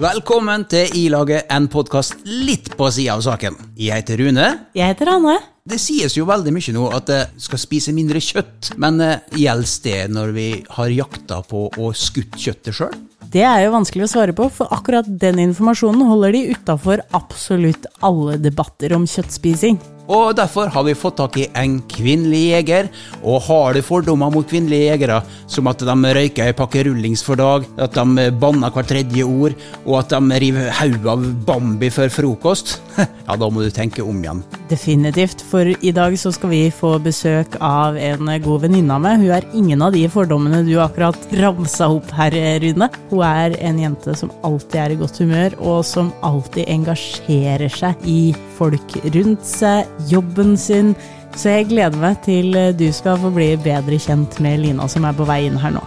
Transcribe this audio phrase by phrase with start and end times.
[0.00, 3.58] Velkommen til I-laget, en podkast litt på sida av saken.
[3.76, 4.46] Jeg heter Rune.
[4.72, 5.34] Jeg heter Anne.
[5.68, 9.74] Det sies jo veldig mye nå at jeg skal spise mindre kjøtt, men eh, gjelder
[9.84, 10.46] det når vi
[10.78, 12.96] har jakta på og skutt kjøttet sjøl?
[13.36, 17.84] Det er jo vanskelig å svare på, for akkurat den informasjonen holder de utafor absolutt
[18.00, 19.76] alle debatter om kjøttspising.
[20.10, 22.88] Og derfor har vi fått tak i en kvinnelig jeger,
[23.22, 27.38] og har du fordommer mot kvinnelige jegere, som at de røyker ei pakke rullings for
[27.38, 32.10] dag, at de banner hvert tredje ord, og at de river hodet av Bambi før
[32.12, 34.42] frokost, ja, da må du tenke om igjen.
[34.72, 39.22] Definitivt, for i dag så skal vi få besøk av en god venninne av meg.
[39.22, 42.88] Hun er ingen av de fordommene du akkurat ramsa opp her, Rune.
[43.12, 48.08] Hun er en jente som alltid er i godt humør, og som alltid engasjerer seg
[48.08, 48.20] i
[48.58, 50.94] folk rundt seg, jobben sin.
[51.36, 55.16] Så jeg gleder meg til du skal få bli bedre kjent med Lina som er
[55.16, 55.84] på vei inn her nå.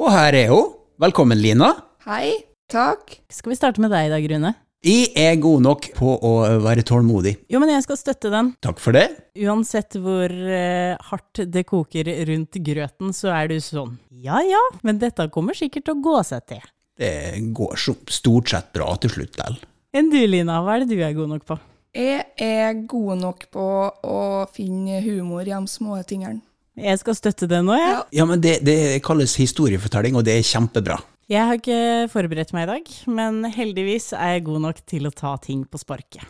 [0.00, 0.72] Og her er hun.
[1.00, 1.74] Velkommen, Lina.
[2.06, 2.40] Hei.
[2.70, 3.16] Takk.
[3.32, 4.52] Skal vi starte med deg i dag, Rune?
[4.80, 6.30] Jeg er god nok på å
[6.64, 7.34] være tålmodig.
[7.52, 8.54] Jo, men jeg skal støtte den.
[8.64, 9.06] Takk for det.
[9.44, 15.00] Uansett hvor uh, hardt det koker rundt grøten, så er du sånn ja ja, men
[15.00, 16.64] dette kommer sikkert til å gå seg til.
[17.00, 17.12] Det
[17.56, 19.60] går så stort sett bra til slutt likevel.
[19.96, 21.56] Enn du, Lina, hva er det du er god nok på?
[21.98, 23.64] Jeg er god nok på
[24.06, 24.18] å
[24.54, 26.42] finne humor i de små tingene.
[26.78, 27.88] Jeg skal støtte det nå, jeg.
[27.96, 28.02] Ja.
[28.20, 31.00] Ja, men det, det kalles historiefortelling, og det er kjempebra.
[31.30, 31.80] Jeg har ikke
[32.10, 35.78] forberedt meg i dag, men heldigvis er jeg god nok til å ta ting på
[35.82, 36.22] sparket.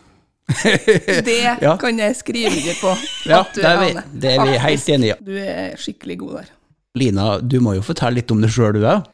[1.28, 1.76] Det Ja.
[1.78, 2.94] kan jeg skrive under på.
[3.30, 3.90] Ja, det er vi,
[4.24, 5.24] det er vi helt enige i.
[5.28, 6.50] Du er skikkelig god der.
[6.98, 9.06] Lina, du må jo fortelle litt om deg sjøl, du òg.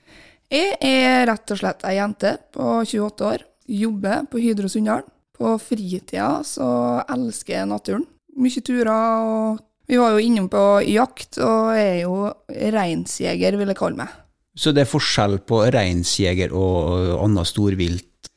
[0.55, 3.45] Jeg er rett og slett ei jente på 28 år.
[3.69, 5.05] Jobber på Hydro Sunndal.
[5.36, 6.67] På fritida så
[7.12, 8.06] elsker jeg naturen.
[8.36, 12.17] Mye turer og Vi var jo innom på jakt, og jeg er jo
[12.75, 14.14] reinsjeger, vil jeg kalle meg.
[14.58, 18.31] Så det er forskjell på reinsjeger og annet storvilt.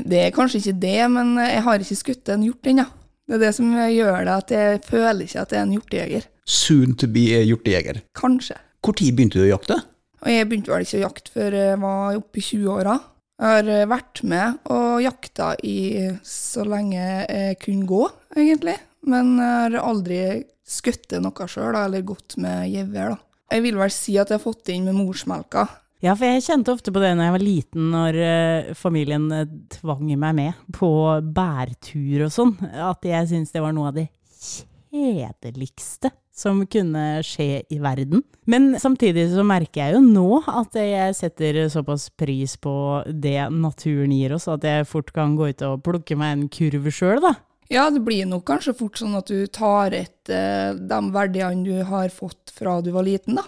[0.00, 2.86] Det er kanskje ikke det, men jeg har ikke skutt en hjort ennå.
[3.28, 6.26] Det er det som gjør det at jeg føler ikke at jeg er en hjortejeger.
[6.44, 8.00] Soon to be hjortejeger.
[8.16, 8.56] Kanskje.
[8.84, 9.78] Når begynte du å jakte?
[10.24, 12.96] Og jeg begynte vel ikke å jakte før jeg var oppe i 20-åra.
[13.34, 15.76] Jeg har vært med og jakta i
[16.22, 18.02] så lenge jeg kunne gå,
[18.36, 18.76] egentlig.
[19.04, 20.20] Men jeg har aldri
[20.64, 23.16] skutt noe sjøl, eller gått med gevær.
[23.52, 25.66] Jeg vil vel si at jeg har fått det inn med morsmelka.
[26.04, 29.52] Ja, for jeg kjente ofte på det når jeg var liten, når eh, familien eh,
[29.72, 30.90] tvang meg med på
[31.36, 37.62] bærtur og sånn, at jeg syntes det var noe av det kjedeligste som kunne skje
[37.70, 38.24] i verden.
[38.50, 42.74] Men samtidig så merker jeg jo nå at jeg setter såpass pris på
[43.06, 46.90] det naturen gir oss, at jeg fort kan gå ut og plukke meg en kurv
[46.92, 47.36] sjøl, da.
[47.72, 52.10] Ja, det blir nok kanskje fort sånn at du tar etter de verdiene du har
[52.12, 53.46] fått fra du var liten, da.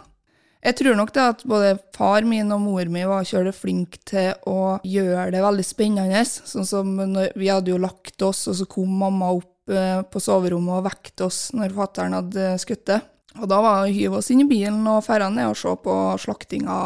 [0.66, 4.32] Jeg tror nok det at både far min og mor mi var kjølig flinke til
[4.50, 6.24] å gjøre det veldig spennende.
[6.26, 10.22] Sånn som når vi hadde jo lagt oss, og så kom mamma opp eh, på
[10.22, 13.00] soverommet og vekket oss når fattern hadde skutt det.
[13.40, 15.74] Og da var det å hyve oss inn i bilen og dra ned og se
[15.82, 16.78] på slaktinga.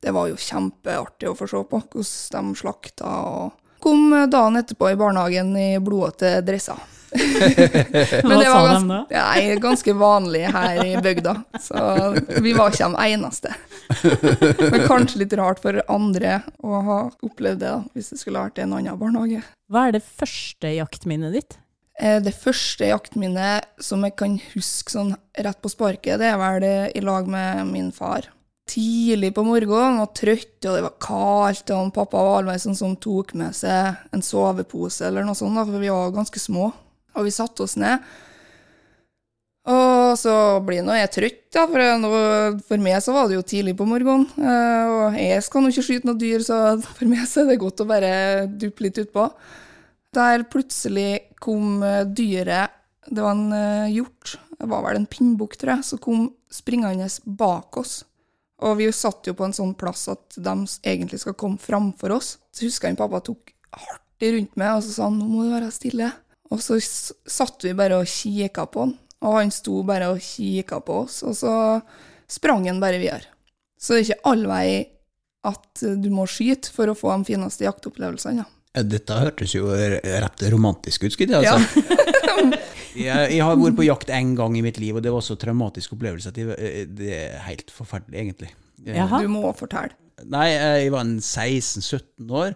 [0.00, 3.10] Det var jo kjempeartig å få se på hvordan de slakta.
[3.26, 6.80] og Kom dagen etterpå i barnehagen i blodete dresser.
[7.10, 8.98] Hva det var de ganske, da?
[9.10, 11.32] Nei, ganske vanlig her i bygda.
[11.58, 11.80] Så
[12.44, 13.54] vi var ikke de eneste.
[14.60, 18.60] Men kanskje litt rart for andre å ha opplevd det, da, hvis det skulle vært
[18.60, 19.42] i en annen barnehage.
[19.70, 21.58] Hva er det første jaktminnet ditt?
[22.00, 26.64] Eh, Det første jaktminnet som jeg kan huske sånn rett på sparket, det er vel
[26.96, 28.28] i lag med min far.
[28.70, 32.96] Tidlig på morgenen, og trøtt, og det var kaldt, og pappa var alltid sånn som
[32.96, 36.70] tok med seg en sovepose eller noe sånt, for vi var ganske små.
[37.18, 37.98] Og vi satte oss ned.
[39.70, 40.32] Og så
[40.64, 43.86] blir nå jeg trøtt, da, for, nå- for meg så var det jo tidlig på
[43.86, 44.24] morgenen.
[44.38, 47.58] eh, Og jeg skal nå ikke skyte noe dyr, så for meg så er det
[47.60, 49.26] godt å bare duppe litt utpå.
[50.14, 52.74] Der plutselig kom eh, dyret
[53.06, 57.06] Det var en eh, hjort, det var vel en pinnbukk, tror jeg, som kom springende
[57.24, 58.00] bak oss.
[58.60, 60.54] Og vi satt jo på en sånn plass at de
[60.84, 62.34] egentlig skal komme framfor oss.
[62.52, 65.54] Så husker jeg pappa tok hardt rundt meg og så sa han, nå må du
[65.54, 66.10] være stille.
[66.50, 70.80] Og så satt vi bare og kikka på han, og han sto bare og kikka
[70.84, 71.52] på oss, og så
[72.30, 73.30] sprang han bare videre.
[73.80, 74.70] Så det er ikke all vei
[75.48, 78.42] at du må skyte for å få de fineste jaktopplevelsene.
[78.44, 78.59] Ja.
[78.76, 81.84] Eh, Dette hørtes jo rett romantisk ut, skulle jeg si.
[83.00, 85.38] Jeg, jeg har vært på jakt én gang i mitt liv, og det var så
[85.40, 88.52] traumatisk opplevelse at jeg, eh, det er helt forferdelig, egentlig.
[88.84, 89.22] Eh, Jaha.
[89.24, 89.96] Du må fortelle.
[90.20, 92.52] Nei, jeg var 16-17 år,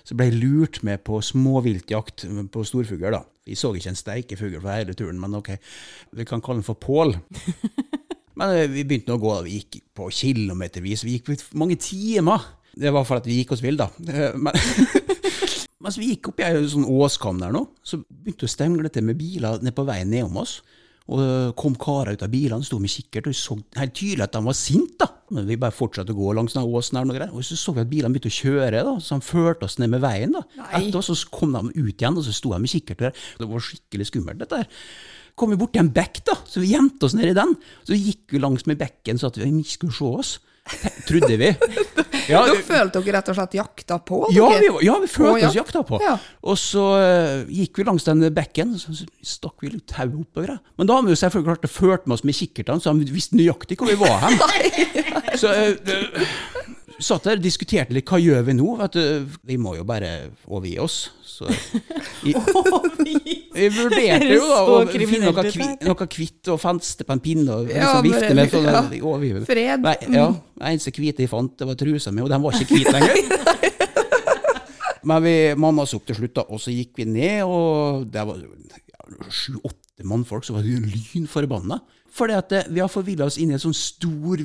[0.00, 2.24] så ble jeg lurt med på småviltjakt
[2.54, 3.10] på storfugl.
[3.12, 3.20] da.
[3.44, 5.50] Vi så ikke en steikefugl for hele turen, men ok,
[6.16, 7.18] vi kan kalle den for Pål.
[8.32, 12.46] Men vi begynte nå å gå, vi gikk på kilometervis, vi gikk på mange timer.
[12.78, 13.90] Det var for at vi gikk oss vill, da.
[14.08, 14.56] Eh, Men
[15.82, 18.92] mens vi gikk opp i ei sånn åskam der nå, så begynte det å stengle
[18.94, 20.60] til med biler ned på veien nedom oss.
[21.10, 24.22] Og det kom karer ut av bilene, sto med kikkert, og vi så helt tydelig
[24.28, 25.02] at de var sinte.
[25.02, 25.08] da.
[25.34, 27.32] Men vi bare fortsatte å gå langs den åsen her, og greier.
[27.34, 29.90] og så så vi at bilene begynte å kjøre, da, så de førte oss ned
[29.90, 30.32] med veien.
[30.36, 30.44] da.
[30.78, 33.18] Etter oss så kom de ut igjen, og så sto de med kikkert der.
[33.40, 34.70] Det var skikkelig skummelt, dette her.
[35.34, 37.56] Kom vi borti en bekk, da, så vi gjemte oss nedi den.
[37.88, 40.32] Så gikk vi langs med bekken så at vi ikke skulle se oss.
[41.08, 41.54] Trodde vi.
[42.30, 44.18] Ja, Da følte dere rett og slett jakta på?
[44.30, 45.98] ja, vi, ja, vi følte oss jakta på.
[45.98, 46.12] Ja.
[46.46, 48.94] Og så uh, gikk vi langs den bekken, så,
[49.26, 50.60] stakk vi litt tau oppover.
[50.78, 53.10] Men da har vi jo selvfølgelig klart det ført med oss med kikkertene, så de
[53.10, 54.38] visste nøyaktig hvor vi var hen.
[55.42, 56.30] så uh,
[57.00, 58.68] satt der og diskuterte litt, hva gjør vi nå?
[58.92, 59.02] Du,
[59.48, 60.10] vi må jo bare
[60.48, 60.96] overgi oss.
[61.32, 61.48] Så
[62.26, 62.34] vi,
[63.54, 67.56] vi vurderte jo da å finne noe, kvi, noe kvitt og fenste på en pinne
[67.56, 68.52] og Ja, liksom vifte med.
[68.52, 68.82] Sånn, ja.
[69.22, 69.86] vi Fred.
[69.86, 70.28] Nei, ja,
[70.60, 73.40] det eneste hvite jeg fant, det var trusa mi, og den var ikke hvit lenger.
[75.08, 78.38] Men vi mamma opp til slutt, da, og så gikk vi ned, og det var
[79.32, 81.80] sju-åtte mannfolk som var lynforbanna.
[82.12, 84.42] Fordi at eh, vi har forvilla oss inn i en sånn stor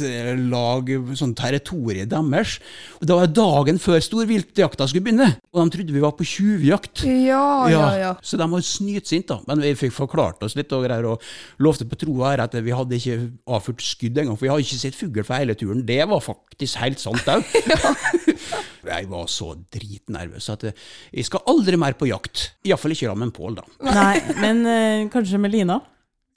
[0.00, 2.58] viltlag, sånn territoriet deres.
[3.00, 7.04] Og Det var dagen før storviltjakta skulle begynne, og de trodde vi var på tjuvjakt.
[7.04, 8.12] Ja, ja, ja.
[8.22, 9.40] Så de var snytsinte, da.
[9.46, 11.22] Men vi fikk forklart oss litt og greier, og
[11.62, 14.66] lovte på tro og ære at vi hadde ikke avført skudd engang, for vi hadde
[14.66, 15.84] ikke sett fugl for hele turen.
[15.86, 17.46] Det var faktisk helt sant òg.
[18.92, 22.52] jeg var så dritnervøs at jeg skal aldri mer på jakt.
[22.66, 23.66] Iallfall ikke sammen med Pål, da.
[23.88, 25.80] Nei, men øh, kanskje med Lina?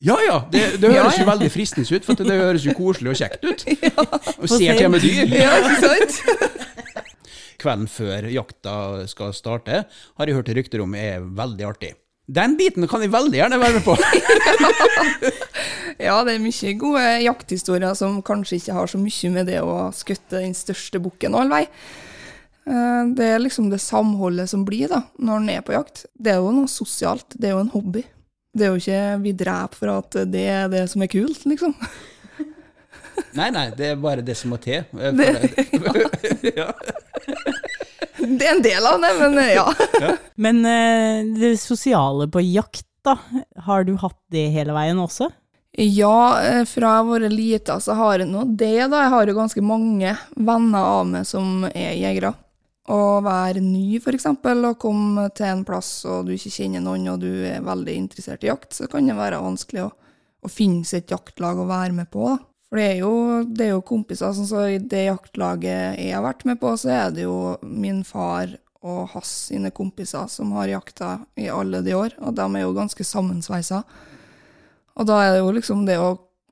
[0.06, 3.20] Ja ja, det, det høres jo veldig fristende ut, for det høres jo koselig og
[3.20, 3.64] kjekt ut.
[4.44, 5.26] Og ser til med dyr.
[5.34, 6.14] Ja, ikke sant?
[7.66, 8.76] Kvelden før jakta
[9.10, 11.96] skal starte, har jeg hørt rykter om er veldig artig.
[12.26, 13.98] Den biten kan jeg veldig gjerne være med på.
[15.96, 19.88] Ja, det er mye gode jakthistorier som kanskje ikke har så mye med det å
[19.96, 21.62] skutte den største bukken all vei.
[22.68, 26.04] Eh, Det er liksom det samholdet som blir da, når en er på jakt.
[26.20, 28.04] Det er jo noe sosialt, det er jo en hobby.
[28.56, 31.76] Det er jo ikke vi dreper for at det er det som er kult, liksom.
[33.36, 34.84] Nei, nei, det er bare det som må til.
[34.92, 35.28] Det,
[36.60, 36.68] ja.
[38.26, 39.66] Det er en del av det, men ja.
[40.02, 40.12] ja.
[40.40, 43.18] Men eh, det sosiale på jakt, da,
[43.68, 45.30] har du hatt det hele veien også?
[45.78, 49.04] Ja, eh, fra jeg har vært lita, så har jeg nå det, da.
[49.04, 52.32] Jeg har jo ganske mange venner av meg som er jegere.
[52.86, 57.24] Å være ny, eksempel, og komme til en plass og du ikke kjenner noen, og
[57.24, 59.94] du er veldig interessert i jakt, så kan det være vanskelig å,
[60.46, 62.36] å finne sitt jaktlag å være med på.
[62.70, 63.16] For det er jo,
[63.50, 66.94] det er jo kompiser, sånn så i det jaktlaget jeg har vært med på, så
[66.94, 68.54] er det jo min far
[68.86, 72.76] og hans sine kompiser som har jakta i alle de år, og de er jo
[72.78, 73.82] ganske sammensveisa.
[74.96, 76.12] Og da er det jo liksom det å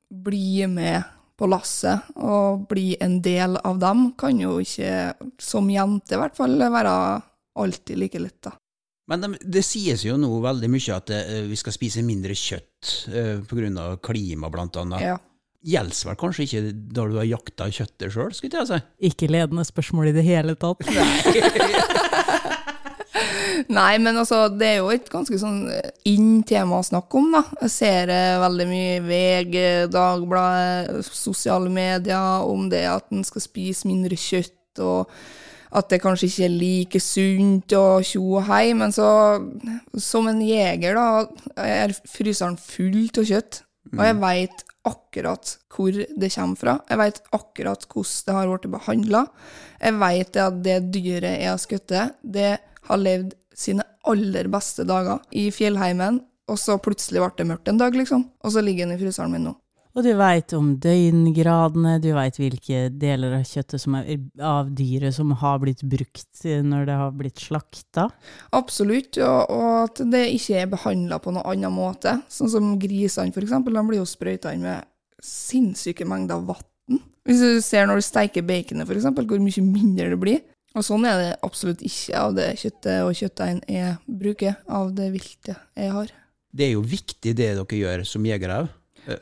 [0.09, 6.15] bli med på lasset og bli en del av dem, kan jo ikke, som jente
[6.15, 6.93] i hvert fall, være
[7.59, 8.53] alltid like lett, da.
[9.11, 12.91] Men det, det sies jo nå veldig mye at eh, vi skal spise mindre kjøtt
[13.11, 13.87] uh, pga.
[13.99, 15.03] klima, blant annet.
[15.03, 15.17] Ja.
[15.63, 18.79] Gjelder vel kanskje ikke da du har jakta kjøttet sjøl, skulle jeg si?
[19.11, 20.83] Ikke ledende spørsmål i det hele tatt.
[20.87, 22.42] Nei,
[24.03, 25.61] men altså, det er jo et ganske sånn
[26.09, 27.43] inn tema å snakke om, da.
[27.63, 29.55] Jeg ser eh, veldig mye VG,
[29.93, 35.11] Dagbladet, sosiale medier om det at en skal spise mindre kjøtt, og
[35.73, 39.07] at det kanskje ikke er like sunt og tjo og hei, men så,
[39.97, 46.29] som en jeger, da, er fryseren full av kjøtt, og jeg veit akkurat hvor det
[46.33, 46.75] kommer fra.
[46.89, 49.21] Jeg veit akkurat hvordan det har blitt behandla.
[49.79, 52.51] Jeg veit at det dyret jeg har skutt, det
[52.89, 57.79] har levd sine aller beste dager i fjellheimen, og så plutselig ble det mørkt en
[57.79, 58.25] dag, liksom.
[58.43, 59.53] Og så ligger den i fryseren min nå.
[59.93, 64.07] Og du veit om døgngradene, du veit hvilke deler av kjøttet som er,
[64.41, 68.07] av dyret som har blitt brukt når det har blitt slakta.
[68.57, 72.15] Absolutt, og, og at det ikke er behandla på noen annen måte.
[72.25, 74.89] Sånn som grisene, eksempel, de blir jo sprøyta inn med
[75.23, 76.65] sinnssyke mengder vann.
[77.23, 80.41] Hvis du ser når du steiker baconet, eksempel, hvor mye mindre det blir.
[80.73, 85.11] Og sånn er det absolutt ikke av det kjøttet og kjøttdeigen jeg bruker, av det
[85.13, 86.13] viltet jeg har.
[86.53, 88.71] Det er jo viktig det dere gjør som jegere òg.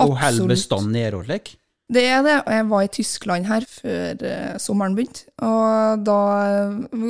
[0.04, 1.56] Og holder bestanden nede og slik.
[1.92, 6.20] Det er det, og jeg var i Tyskland her før eh, sommeren begynte, og da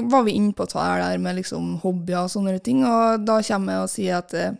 [0.10, 3.76] var vi inne på det der med liksom hobbyer og sånne ting, og da kommer
[3.76, 4.56] jeg og sier at eh,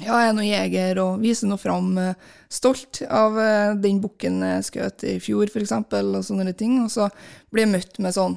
[0.00, 2.18] ja, jeg er nå jeger, og viser nå fram eh,
[2.50, 7.06] stolt av eh, den bukken jeg skjøt i fjor, eksempel, og sånne ting, og så
[7.54, 8.34] blir jeg møtt med sånn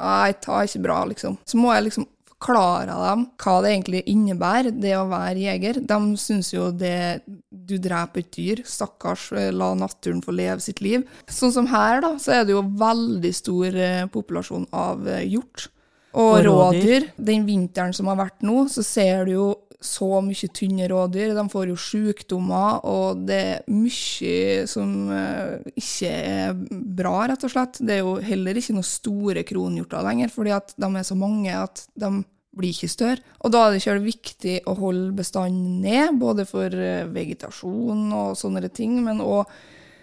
[0.00, 1.36] Nei, tar ikke bra, liksom.
[1.44, 2.08] Så må jeg liksom
[2.40, 5.80] forklare dem hva det egentlig innebærer, det å være jeger.
[5.84, 8.62] De syns jo det Du dreper et dyr.
[8.66, 11.04] Stakkars, eh, la naturen få leve sitt liv.
[11.30, 15.68] Sånn som her, da, så er det jo veldig stor eh, populasjon av eh, hjort.
[16.10, 17.12] Og, rådyr.
[17.16, 19.48] Den vinteren som har vært nå, så ser du jo
[19.80, 21.32] så mye tynne rådyr.
[21.36, 26.58] De får jo sykdommer, og det er mye som eh, ikke er
[27.00, 27.80] bra, rett og slett.
[27.80, 31.56] Det er jo heller ikke noen store kronhjorter lenger, fordi at de er så mange
[31.56, 32.12] at de
[32.56, 33.24] blir ikke større.
[33.40, 38.38] Og da er det ikke viktig å holde bestanden ned, både for eh, vegetasjon og
[38.38, 39.48] sånne ting, men òg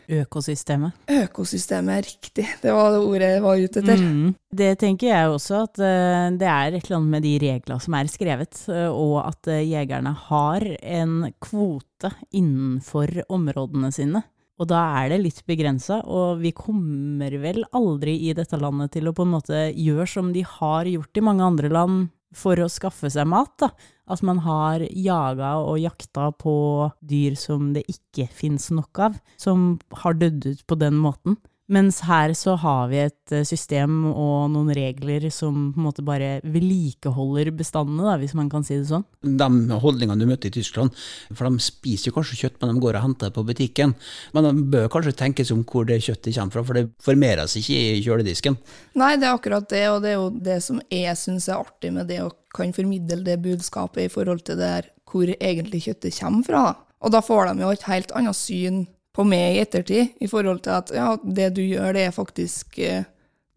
[0.08, 0.96] Økosystemet.
[1.12, 2.46] økosystemet er riktig.
[2.62, 4.00] Det var det ordet jeg var ute etter.
[4.00, 4.30] Mm.
[4.62, 7.98] Det tenker jeg også, at eh, det er et eller annet med de reglene som
[8.00, 14.24] er skrevet, eh, og at eh, jegerne har en kvote innenfor områdene sine.
[14.58, 19.10] Og da er det litt begrensa, og vi kommer vel aldri i dette landet til
[19.10, 22.70] å på en måte gjøre som de har gjort i mange andre land for å
[22.72, 23.72] skaffe seg mat, da.
[24.08, 26.56] At man har jaga og jakta på
[27.04, 31.36] dyr som det ikke fins nok av, som har dødd ut på den måten.
[31.68, 36.06] Mens her så har vi et eh, system og noen regler som på en måte
[36.06, 39.04] bare vedlikeholder bestandene, da, hvis man kan si det sånn.
[39.22, 40.96] De holdningene du møter i Tyskland,
[41.34, 43.98] for de spiser jo kanskje kjøtt, men de går og henter det på butikken.
[44.32, 47.84] Men de bør kanskje tenkes om hvor det kjøttet kommer fra, for det formeres ikke
[47.98, 48.60] i kjøledisken.
[48.98, 51.92] Nei, det er akkurat det, og det er jo det som jeg syns er artig
[52.00, 56.16] med det å kan formidle det budskapet i forhold til det der hvor egentlig kjøttet
[56.20, 56.62] kommer fra.
[56.72, 56.76] da.
[57.06, 58.86] Og da får de jo et helt annet syn
[59.18, 62.78] på meg i ettertid, i forhold til at ja, det du gjør, det er faktisk
[62.80, 63.06] eh,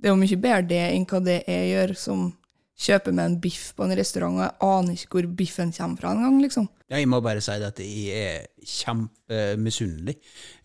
[0.00, 2.21] Det er jo mye bedre det enn hva det jeg gjør, som
[2.80, 6.14] kjøper meg en biff på en restaurant, og jeg aner ikke hvor biffen kommer fra
[6.16, 6.68] engang, liksom.
[6.90, 10.16] Jeg må bare si at jeg er kjempemisunnelig.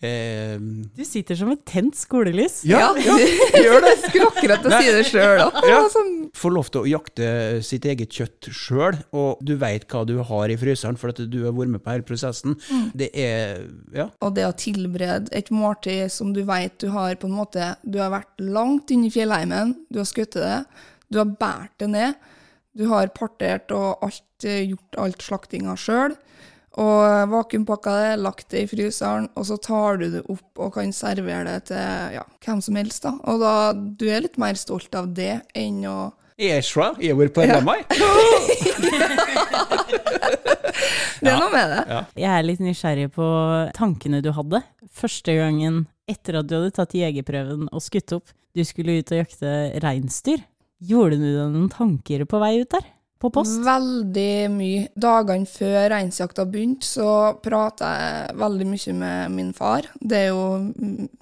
[0.01, 0.55] Eh,
[0.95, 2.63] Du sitter som et tent skolelys.
[2.65, 3.17] Ja, ja,
[3.65, 3.91] gjør det.
[4.07, 5.60] Skulle akkurat til å si det sjøl, òg.
[5.69, 5.81] Ja.
[5.93, 7.27] Sånn, Få lov til å jakte
[7.63, 11.38] sitt eget kjøtt sjøl, og du veit hva du har i fryseren, for at du
[11.45, 12.57] har vært med på hele prosessen.
[12.98, 14.10] Det er Ja.
[14.25, 18.00] Og det å tilberede et måltid som du vet du har på en måte Du
[18.01, 20.65] har vært langt inni i fjellheimen, du har skutt det,
[21.12, 22.14] du har båret det ned,
[22.76, 26.16] du har partert og alt, eh, gjort alt slaktinga sjøl.
[26.76, 30.92] Og vakuumpakka det, lagt det i fryseren, og så tar du det opp og kan
[30.92, 33.06] servere det til ja, hvem som helst.
[33.08, 33.16] da.
[33.32, 37.16] Og da, du er litt mer stolt av det enn å Jeg er svær, jeg
[37.16, 37.80] vært på LMI.
[41.26, 42.00] Det er noe med det.
[42.20, 43.28] Jeg er litt nysgjerrig på
[43.74, 44.60] tankene du hadde
[44.94, 48.34] første gangen etter at du hadde tatt jegerprøven og skutt opp.
[48.56, 50.44] Du skulle ut og jakte reinsdyr.
[50.84, 52.91] Gjorde du deg noen tanker på vei ut der?
[53.22, 53.62] På post?
[53.63, 54.88] Veldig mye.
[55.00, 57.08] Dagene før reinsjakta begynte, så
[57.44, 59.88] prata jeg veldig mye med min far.
[59.98, 60.60] Det er jo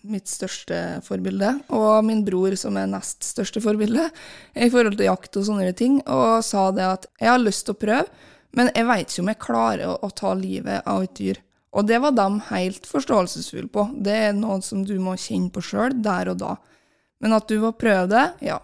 [0.09, 1.53] mitt største forbilde.
[1.77, 4.09] Og min bror, som er nest største forbilde
[4.57, 6.01] i forhold til jakt og sånne ting.
[6.09, 9.31] Og sa det at jeg har lyst til å prøve, men jeg veit ikke om
[9.31, 11.39] jeg klarer å ta livet av et dyr.
[11.73, 13.87] Og det var de helt forståelsesfulle på.
[14.05, 16.57] Det er noe som du må kjenne på sjøl, der og da.
[17.21, 18.59] Men at du må prøve det, ja.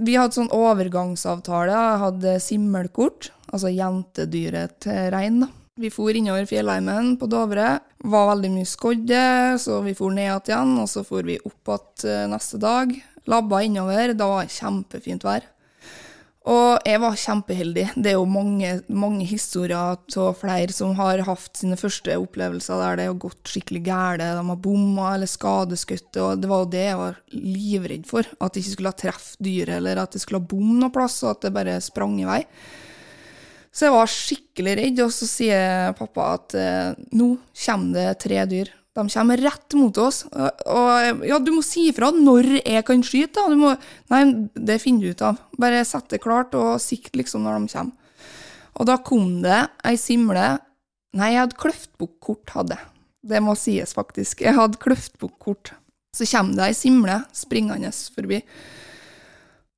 [0.00, 1.72] Vi hadde sånn overgangsavtale.
[1.72, 5.42] Jeg hadde simmelkort, altså jentedyret til rein.
[5.80, 7.78] Vi for innover fjellheimen på Dovre.
[8.04, 9.24] Var veldig mye skodde,
[9.60, 12.92] så vi for ned igjen, og så for vi opp igjen neste dag.
[13.28, 14.14] Labba innover.
[14.16, 15.44] Da var kjempefint vær.
[16.50, 17.84] Og jeg var kjempeheldig.
[17.94, 22.98] Det er jo mange, mange historier av flere som har hatt sine første opplevelser der
[22.98, 24.24] det har gått skikkelig galt.
[24.24, 26.10] De har bomma eller skadeskutt.
[26.18, 28.26] Og det var jo det jeg var livredd for.
[28.42, 31.20] At jeg ikke skulle ha truffet dyret, eller at det skulle ha bom noe plass,
[31.22, 32.42] og at det bare sprang i vei.
[33.72, 38.42] Så jeg var skikkelig redd, og så sier pappa at eh, nå kommer det tre
[38.50, 38.74] dyr.
[38.92, 40.22] De kommer rett mot oss.
[40.28, 43.56] Og, ja, du må si ifra når jeg kan skyte, da.
[43.56, 43.72] Må,
[44.12, 44.22] nei,
[44.52, 45.40] det finner du ut av.
[45.60, 48.20] Bare sett det klart, og sikt liksom når de kommer.
[48.80, 50.58] Og da kom det ei simle
[51.12, 52.86] Nei, jeg hadde kløftbukkort, hadde jeg.
[53.34, 54.40] Det må sies, faktisk.
[54.46, 55.74] Jeg hadde kløftbukkort.
[56.16, 58.38] Så kommer det ei simle springende forbi.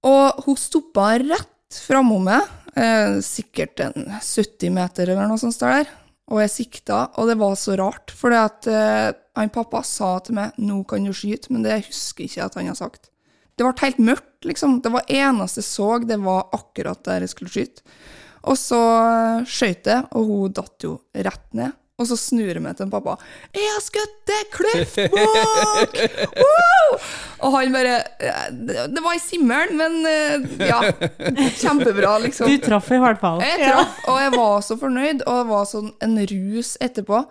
[0.07, 2.47] Og hun stoppa rett framom meg,
[2.79, 5.91] eh, sikkert en 70 meter eller noe sånt der.
[6.33, 10.39] Og jeg sikta, og det var så rart, for at uh, han pappa sa til
[10.39, 13.11] meg 'nå kan du skyte', men det husker jeg ikke at han har sagt.
[13.55, 14.81] Det ble helt mørkt, liksom.
[14.83, 17.85] Det var eneste jeg så, det var akkurat der jeg skulle skyte.
[18.45, 18.81] Og så
[19.49, 21.77] skøyt jeg, og hun datt jo rett ned.
[21.95, 23.15] Og så snur jeg meg til en pappa.
[23.55, 24.41] 'Jeg har skutt det!
[24.51, 26.01] Kløftbukk!'
[26.43, 26.99] Wow!
[27.45, 28.45] Og han bare eh,
[28.89, 30.79] Det var i simmelen, men eh, ja.
[31.61, 32.49] Kjempebra, liksom.
[32.49, 33.43] Du traff i hvert fall.
[33.45, 37.25] Jeg traff, og jeg var så fornøyd, og det var sånn en rus etterpå.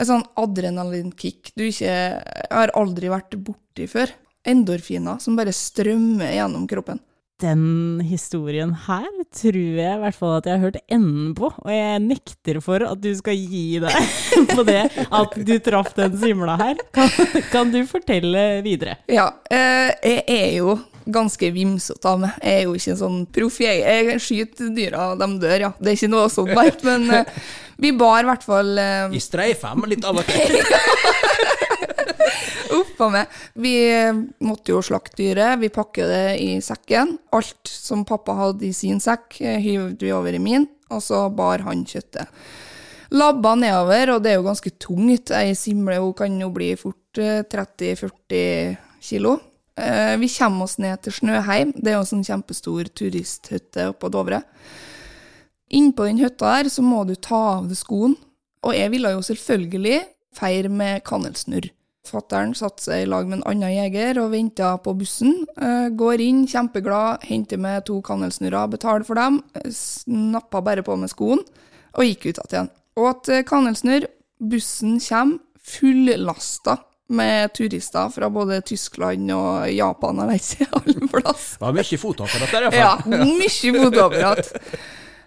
[0.00, 4.12] En sånn adrenalinkick du ikke Jeg har aldri vært borti før.
[4.48, 7.02] Endorfiner som bare strømmer gjennom kroppen.
[7.40, 11.70] Den historien her tror jeg i hvert fall at jeg har hørt enden på, og
[11.72, 13.96] jeg nekter for at du skal gi deg
[14.54, 16.82] på det at du traff den simla her.
[16.92, 17.08] Kan,
[17.52, 18.98] kan du fortelle videre?
[19.08, 20.76] Ja, eh, jeg er jo
[21.10, 22.36] ganske vimsete av meg.
[22.44, 25.72] Jeg er jo ikke en sånn proff Jeg, Jeg skyter dyra, de dør, ja.
[25.80, 27.40] Det er ikke noe sånt verdt, men eh,
[27.80, 30.60] vi bar i hvert fall eh, I streifem litt av og til.
[32.78, 33.28] Uff meg.
[33.54, 33.74] Vi
[34.44, 35.60] måtte jo slakte dyret.
[35.62, 37.16] Vi pakker det i sekken.
[37.34, 41.26] Alt som pappa hadde i sin sekk, eh, hyvde vi over i min, og så
[41.34, 42.28] bar han kjøttet.
[43.10, 45.32] Labba nedover, og det er jo ganske tungt.
[45.34, 49.38] Ei simle hun kan jo bli fort eh, 30-40 kilo.
[49.80, 51.72] Eh, Vi kommer oss ned til Snøheim.
[51.74, 54.44] Det er jo en sånn kjempestor turisthytte oppå Dovre.
[55.70, 58.16] Innpå den hytta der så må du ta av deg skoen.
[58.66, 60.00] Og jeg ville jo selvfølgelig
[60.36, 61.70] feire med kanelsnurr.
[62.08, 65.34] Fattern satte seg i lag med en annen jeger og venta på bussen.
[65.60, 69.42] Eh, går inn, kjempeglad, henter med to kanelsnurrer, betaler for dem.
[69.54, 71.42] eh, Snappa bare på med skoen
[71.92, 72.70] og gikk ut igjen.
[72.96, 74.08] Og at eh, kanelsnurr,
[74.40, 76.78] bussen kommer fullasta
[77.10, 81.46] med turister fra både Tyskland og Japan, og ikke, alle plass.
[81.58, 84.52] Det var mye fotoapparat der, Ja, mye fotoapparat.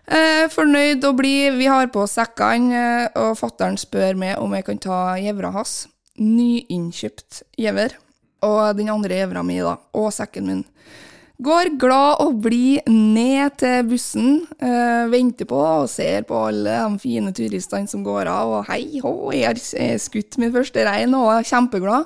[0.03, 1.35] Eh, fornøyd å bli.
[1.55, 5.83] Vi har på sekkene, eh, og fattern spør meg om jeg kan ta gjevra hans.
[6.21, 7.97] Nyinnkjøpt gjever.
[8.43, 9.77] Og den andre gjevra mi, da.
[9.97, 10.63] Og sekken min.
[11.43, 14.27] Går glad og blid ned til bussen,
[14.61, 19.01] øh, venter på og ser på alle de fine turistene som går av, og hei
[19.01, 22.05] hå, jeg har skutt min første rein og er kjempeglad.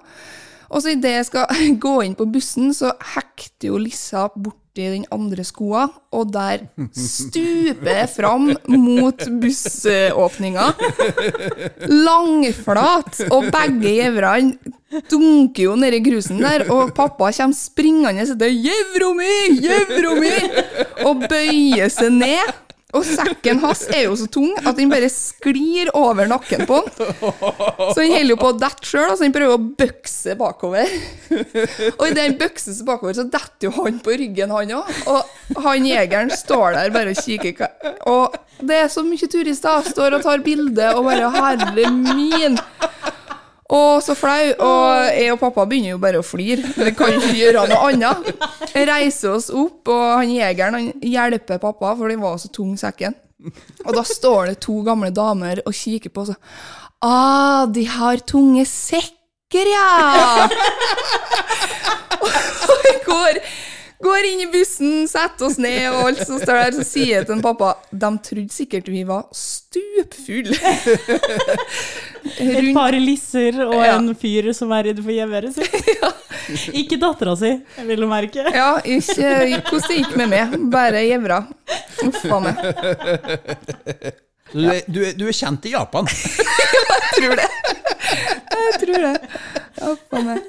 [0.71, 4.29] Og så idet jeg skal gå inn på bussen, så hekter jo Lissa
[4.77, 10.67] borti den andre skoa, og der stuper jeg fram mot bussåpninga.
[11.89, 14.57] Langflat, og begge gjeverne
[15.11, 19.33] dunker jo nedi grusen der, og pappa kommer springende og sier 'Gjevra mi!
[19.65, 22.66] Gjevro mi!' og bøyer seg ned.
[22.97, 26.89] Og sekken hans er jo så tung at den bare sklir over nakken på han.
[26.97, 30.91] Så han holder jo på å dette sjøl, så han prøver å bøkse bakover.
[31.93, 34.91] Og idet han bøkser seg bakover, så detter jo han på ryggen, han òg.
[35.13, 37.93] Og han jegeren står der bare og kikker.
[38.09, 39.85] Og det er så mye turister.
[39.91, 42.57] Står og tar bilde og bare Herre min!
[43.73, 44.53] Og så flau.
[44.63, 46.63] Og jeg og pappa begynner jo bare å flire.
[46.77, 48.29] Vi kan ikke gjøre noe annet.
[48.71, 52.77] Jeg reiser oss opp, og han jegeren han hjelper pappa, for den var så tung,
[52.79, 53.15] sekken.
[53.85, 56.37] Og da står det to gamle damer og kikker på og,
[57.05, 60.47] Ah, de har tunge sekker, ja!
[62.17, 63.37] Og vi går,
[64.01, 67.27] går inn i bussen, setter oss ned, og alt som står der, så sier jeg
[67.29, 70.57] til en pappa De trodde sikkert vi var stupfulle.
[72.39, 73.95] Et par lisser og Ja.
[73.97, 75.73] en fyr som er redd for gjeværet sitt.
[76.81, 77.49] Ikke dattera si,
[77.87, 78.43] vil du merke.
[78.55, 80.55] Ja, ikke hvordan det gikk med meg.
[80.71, 81.41] Bare gjevra.
[82.07, 82.61] Uff a meg.
[84.53, 86.07] Du, er- du, er- du er kjent i Japan.
[87.17, 87.49] Jeg tror det.
[88.57, 89.15] Jeg tror det.
[89.91, 90.39] Uff a meg.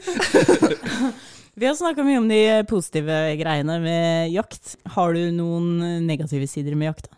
[1.59, 2.39] Vi har snakka mye om de
[2.71, 4.77] positive greiene med jakt.
[4.95, 7.09] Har du noen negative sider med jakt?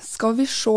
[0.00, 0.72] Skal vi se,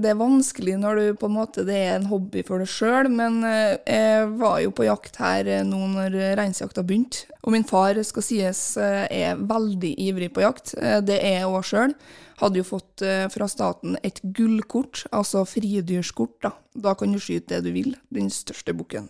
[0.00, 3.08] det er vanskelig når du på en måte, det er en hobby for deg sjøl,
[3.12, 7.26] men eh, jeg var jo på jakt her eh, nå når reinsjakta begynte.
[7.42, 10.74] Og min far, skal sies, eh, er veldig ivrig på jakt.
[10.76, 11.94] Det er jeg òg sjøl.
[12.38, 13.02] Hadde jo fått
[13.32, 16.36] fra staten et gullkort, altså fridyrskort.
[16.44, 19.08] Da Da kan du skyte det du vil, den største bukken.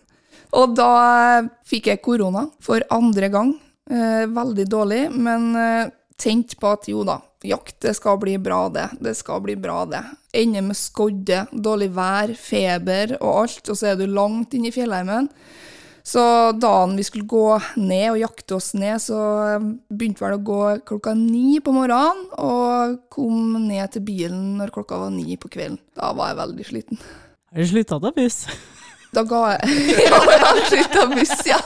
[0.57, 3.53] Og da fikk jeg korona for andre gang.
[3.85, 5.53] Veldig dårlig, men
[6.17, 8.89] tenkte på at jo da, jakt, det skal bli bra det.
[8.99, 10.03] Det skal bli bra det.
[10.35, 14.75] Ender med skodde, dårlig vær, feber og alt, og så er du langt inne i
[14.75, 15.29] fjellheimen.
[16.09, 16.21] Så
[16.57, 20.61] dagen vi skulle gå ned og jakte oss ned, så eh, begynte vel å gå
[20.87, 25.77] klokka ni på morgenen, og kom ned til bilen når klokka var ni på kvelden.
[25.99, 27.01] Da var jeg veldig sliten.
[27.53, 28.39] Har du slutta å ta buss?
[29.13, 31.59] Da ga jeg Ja, jeg har slutta buss, ja.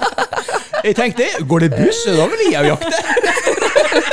[0.84, 4.12] Jeg tenkte, går det buss, da vil jeg jakte.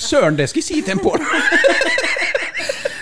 [0.00, 1.20] Søren, det skal jeg si til en Pål.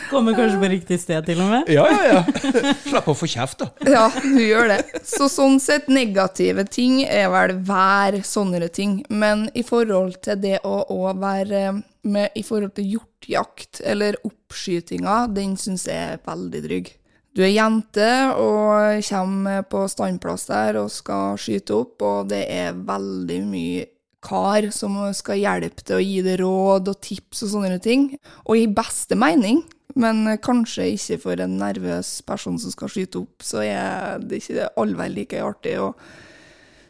[0.09, 1.69] Kommer kanskje på riktig sted, til og med?
[1.73, 2.73] Ja, ja, ja.
[2.87, 3.69] Slapp å få kjeft, da.
[3.85, 4.79] Ja, du gjør det.
[5.07, 9.03] Så sånn sett, negative ting er vel vær, sånne ting.
[9.13, 11.77] Men i forhold til det å, å være
[12.09, 16.91] med i forhold til hjortjakt eller oppskytinga, den syns jeg er veldig trygg.
[17.37, 18.09] Du er jente
[18.41, 23.85] og kommer på standplass der og skal skyte opp, og det er veldig mye
[24.29, 28.11] kar som skal hjelpe til å gi deg råd og tips og sånne ting.
[28.47, 29.65] Og i beste mening,
[29.99, 34.73] men kanskje ikke for en nervøs person som skal skyte opp, så er det ikke
[34.79, 35.93] allverd like artig å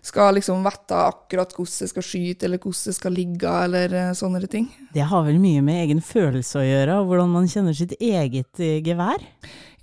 [0.09, 4.13] skal liksom vite akkurat hvordan jeg skal skyte, eller hvordan jeg skal ligge, eller eh,
[4.17, 4.69] sånne ting.
[4.95, 8.63] Det har vel mye med egen følelse å gjøre, og hvordan man kjenner sitt eget
[8.63, 9.25] eh, gevær?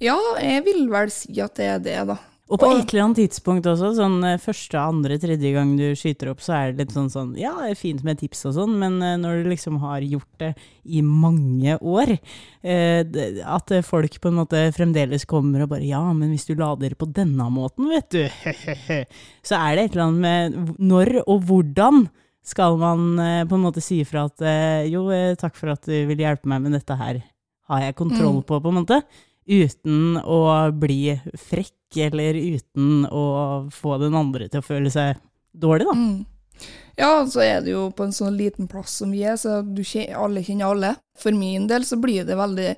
[0.03, 2.17] Ja, jeg vil vel si at det er det, da.
[2.47, 5.95] Og på Og- et eller annet tidspunkt også, sånn eh, første, andre, tredje gang du
[5.97, 8.53] skyter opp, så er det litt sånn sånn Ja, det er fint med tips og
[8.53, 10.51] sånn, men eh, når du liksom har gjort det
[10.85, 12.19] i mange år,
[12.63, 13.01] eh,
[13.49, 17.09] at folk på en måte fremdeles kommer og bare Ja, men hvis du lader på
[17.11, 18.29] denne måten, vet du,
[19.43, 22.07] så er det et eller annet med når og hvordan
[22.45, 25.81] skal man eh, på en måte si ifra at eh, jo, eh, takk for at
[25.89, 27.23] du vil hjelpe meg med dette her,
[27.71, 28.45] har jeg kontroll Mm.
[28.45, 29.01] på, på en måte?
[29.45, 30.39] Uten å
[30.73, 33.25] bli frekk, eller uten å
[33.71, 35.19] få den andre til å føle seg
[35.55, 35.95] dårlig, da.
[35.95, 36.25] Mm.
[36.95, 39.83] Ja, så er det jo på en sånn liten plass som vi er, så du
[39.83, 40.93] kjenner, alle kjenner alle.
[41.19, 42.71] For min del så blir det veldig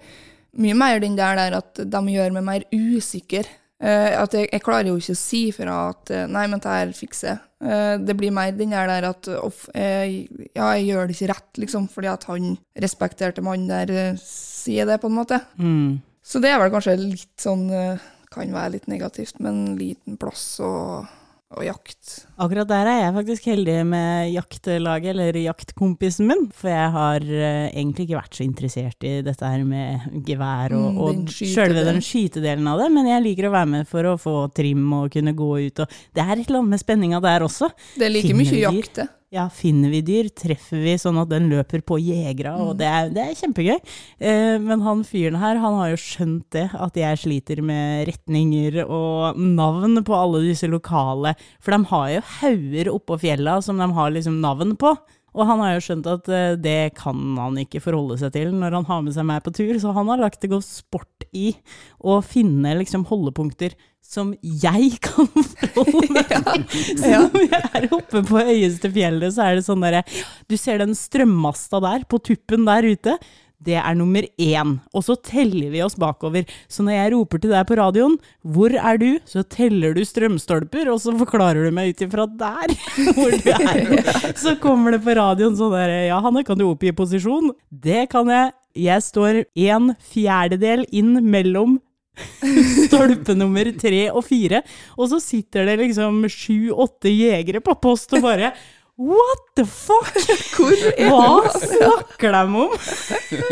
[0.58, 3.50] mye mer den der, der at de gjør meg mer usikker.
[3.78, 6.74] Eh, at jeg, jeg klarer jo ikke å si fra at eh, nei, men det
[6.74, 7.42] her fikser jeg.
[7.70, 10.26] Eh, det blir mer den der, der at off, eh,
[10.56, 14.90] ja, jeg gjør det ikke rett, liksom, fordi at han respekterte mannen der eh, sier
[14.90, 15.40] det, på en måte.
[15.62, 16.00] Mm.
[16.28, 18.02] Så det er vel kanskje litt sånn eh,
[18.34, 21.08] Kan være litt negativt, men liten plass og,
[21.56, 22.26] og jakt.
[22.44, 26.44] Akkurat der er jeg faktisk heldig med jaktlaget, eller jaktkompisen min.
[26.52, 30.90] For jeg har eh, egentlig ikke vært så interessert i dette her med gevær og,
[30.92, 34.12] Mm, og den sjølve den skytedelen av det, men jeg liker å være med for
[34.12, 37.24] å få trim og kunne gå ut og Det er et eller annet med spenninga
[37.24, 37.72] der også.
[37.96, 39.08] Det er like Finner mye jakt, det.
[39.28, 43.10] Ja, finner vi dyr, treffer vi sånn at den løper på jegere, og det er,
[43.12, 43.76] det er kjempegøy.
[44.24, 48.80] Eh, men han fyren her, han har jo skjønt det, at jeg sliter med retninger
[48.86, 53.90] og navn på alle disse lokale, for de har jo hauger oppå fjella som de
[54.00, 54.96] har liksom navn på.
[55.36, 58.80] Og han har jo skjønt at eh, det kan han ikke forholde seg til når
[58.80, 61.52] han har med seg meg på tur, så han har lagt det godt sport i
[62.00, 63.76] å finne liksom holdepunkter
[64.08, 66.64] som jeg kan forholde meg til.
[67.02, 70.06] Som vi er oppe på høyeste fjellet, så er det sånn derre
[70.48, 73.18] Du ser den strømmasta der, på tuppen der ute.
[73.58, 74.76] Det er nummer én.
[74.94, 76.46] Og så teller vi oss bakover.
[76.70, 80.92] Så når jeg roper til deg på radioen 'Hvor er du?', så teller du strømstolper,
[80.94, 82.76] og så forklarer du meg ut ifra der
[83.18, 84.38] hvor du er.
[84.38, 88.30] Så kommer det på radioen sånn derre 'Ja, Hanne, kan du oppgi posisjon?' Det kan
[88.30, 88.54] jeg.
[88.78, 91.80] Jeg står en fjerdedel inn mellom
[92.88, 94.64] stolpe nummer tre og fire,
[94.98, 98.54] og så sitter det liksom sju-åtte jegere på post og bare
[98.98, 100.16] What the fuck?!
[100.58, 102.72] Hva snakker de om?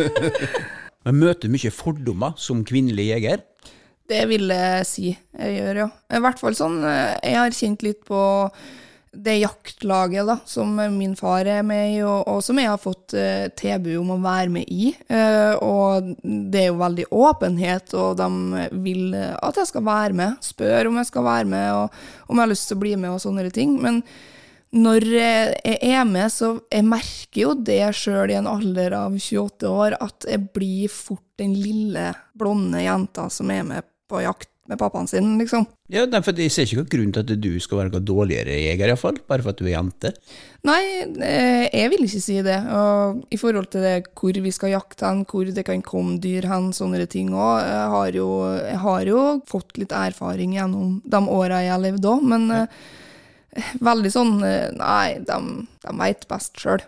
[1.05, 3.43] Men møter mye fordommer som kvinnelig jeger.
[4.09, 5.87] Det vil jeg si jeg gjør, ja.
[6.17, 8.19] I hvert fall sånn eh, Jeg har kjent litt på
[9.15, 13.15] det jaktlaget da, som min far er med i, og, og som jeg har fått
[13.17, 14.91] uh, tilbud om å være med i.
[15.09, 18.29] Uh, og det er jo veldig åpenhet, og de
[18.85, 20.39] vil eh, at jeg skal være med.
[20.43, 23.11] Spør om jeg skal være med, og om jeg har lyst til å bli med,
[23.13, 23.77] og sånne ting.
[23.81, 24.01] Men
[24.75, 29.71] når jeg er med, så jeg merker jo det sjøl i en alder av 28
[29.71, 34.79] år, at jeg blir fort den lille, blonde jenta som er med på jakt med
[34.81, 35.67] pappaen sin, liksom.
[35.93, 38.89] Ja, for Jeg ser ikke noen grunn til at du skal være noe dårligere jeger,
[38.89, 40.11] iallfall, bare for at du er jente.
[40.65, 40.79] Nei,
[41.21, 42.57] eh, jeg vil ikke si det.
[42.73, 46.47] Og i forhold til det, hvor vi skal jakte hen, hvor det kan komme dyr
[46.49, 47.61] hen, sånne ting òg.
[47.61, 52.09] Jeg, har jo- jeg har jo fått litt erfaring gjennom de åra jeg har levd
[52.15, 52.65] òg, men ja.
[53.79, 55.39] veldig sånn eh, Nei, de,
[55.85, 56.81] de veit best sjøl.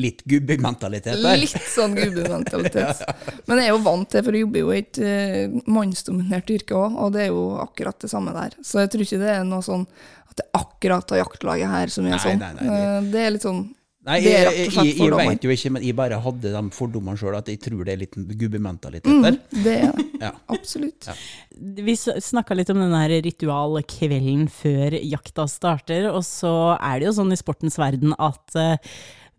[0.00, 1.36] Litt gubbementalitet der.
[1.38, 3.04] Litt sånn gubbementalitet.
[3.46, 6.74] Men jeg er jo vant til, for jeg jobber jo i et eh, mannsdominert yrke
[6.80, 8.58] òg, og det er jo akkurat det samme der.
[8.66, 9.86] Så jeg tror ikke det er noe sånn
[10.30, 12.42] at det er akkurat av jaktlaget her som er Nei, sånn.
[12.42, 13.64] nei, nei, det- Eh, Det er litt sånn
[14.04, 17.16] Nei, Det er jeg, jeg, jeg, vet jo ikke, men jeg bare hadde de fordommene
[17.16, 19.38] sjøl, at jeg tror det er litt gubbementalitet mm, der.
[19.64, 20.04] Det er det.
[20.24, 20.30] Ja.
[20.52, 21.08] Absolutt.
[21.56, 27.14] Vi snakka litt om den her ritualkvelden før jakta starter, og så er det jo
[27.16, 28.76] sånn i sportens verden at eh,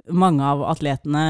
[0.10, 1.24] mange av atletene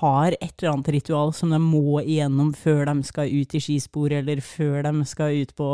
[0.00, 4.12] har et eller annet ritual som de må igjennom før de skal ut i skispor,
[4.12, 5.70] eller før de skal ut på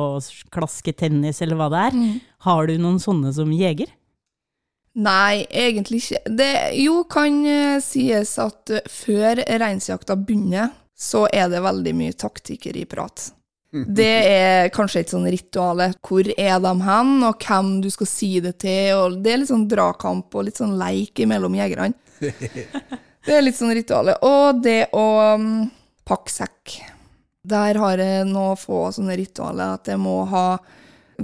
[0.55, 2.01] klaske tennis, eller hva det er.
[2.49, 3.93] Har du noen sånne som jeger?
[4.95, 6.21] Nei, egentlig ikke.
[6.39, 12.15] Det jo kan eh, sies at eh, før reinsjakta begynner, så er det veldig mye
[12.15, 13.33] taktikkeriprat.
[13.99, 15.91] Det er kanskje et sånn rituale.
[16.05, 18.95] Hvor er de hen, og hvem du skal si det til.
[18.97, 21.93] og Det er litt sånn dragkamp og litt sånn leik mellom jegerne.
[23.25, 24.19] Det er litt sånn rituale.
[24.21, 25.65] Og det å um,
[26.05, 26.75] pakke sekk.
[27.45, 30.59] Der har jeg nå få sånne ritualer at jeg må ha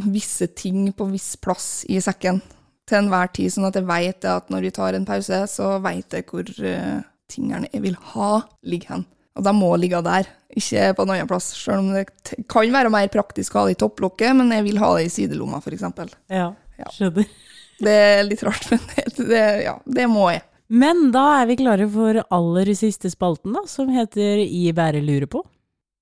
[0.09, 2.41] visse ting på viss plass i sekken
[2.89, 6.17] til enhver tid, sånn at jeg vet at når vi tar en pause, så vet
[6.17, 8.33] jeg hvor uh, tingene jeg vil ha,
[8.65, 9.07] ligger hen.
[9.39, 10.27] Og de må ligge der,
[10.59, 11.53] ikke på en annen plass.
[11.57, 12.07] Selv om det
[12.51, 15.13] kan være mer praktisk å ha det i topplokket, men jeg vil ha det i
[15.15, 15.87] sidelomma, f.eks.
[16.33, 16.91] Ja, Ja.
[16.97, 17.29] skjønner.
[17.81, 20.43] Det er litt rart, men det, det, ja, det må jeg.
[20.69, 25.25] Men da er vi klare for aller siste spalten, da, som heter I bære lurer
[25.33, 25.41] på.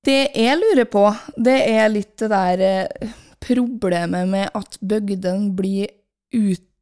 [0.03, 1.05] Det jeg lurer på,
[1.39, 3.13] det er litt det der eh,
[3.47, 5.87] problemet med at bygdene blir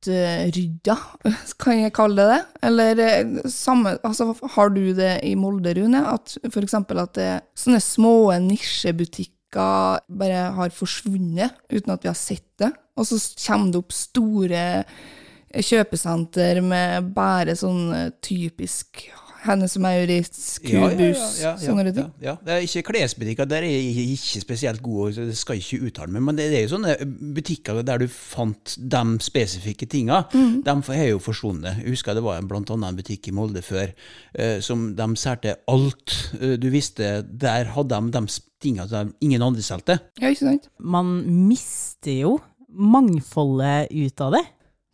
[0.09, 0.97] utrydda,
[1.63, 2.41] kan jeg kalle det det?
[2.69, 6.03] Eller eh, samme Altså, har du det i Molde, Rune?
[6.11, 12.49] At eksempel at det, sånne små nisjebutikker bare har forsvunnet uten at vi har sett
[12.61, 14.65] det, og så kommer det opp store
[15.57, 18.11] kjøpesenter med bare sånn eh,
[19.47, 22.09] typisk Hennes og Maurits, Kubus, ja, ja, sånne ja, ting.
[22.23, 25.65] ja, Det er ikke klesbutikker, der er jeg ikke spesielt god, så det skal jeg
[25.65, 26.97] ikke uttale meg, men det er jo sånne
[27.37, 30.63] butikker der du fant de spesifikke tinga, Mm.
[30.65, 31.83] de har jo forsvunnet.
[31.83, 33.93] Jeg husker det var annet en butikk i Molde før,
[34.35, 38.27] eh, som de solgte alt eh, du visste, der hadde de de
[38.61, 40.01] tinga som ingen andre solgte.
[40.21, 40.69] Ja, ikke sant?
[40.81, 44.45] Man mister jo mangfoldet ut av det.